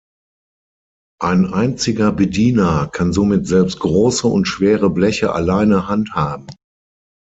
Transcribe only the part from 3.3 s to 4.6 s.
selbst große und